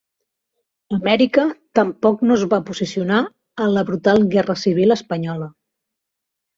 Amèrica 0.97 1.45
tampoc 1.81 2.25
no 2.31 2.39
es 2.41 2.47
va 2.55 2.61
posicionar 2.71 3.21
en 3.29 3.73
la 3.79 3.87
brutal 3.93 4.29
guerra 4.35 4.61
civil 4.67 5.01
espanyola. 5.01 5.57